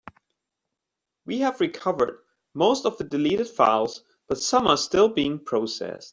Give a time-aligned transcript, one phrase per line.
[1.27, 2.23] We have recovered
[2.55, 6.09] most of the deleted files, but some are still being processed.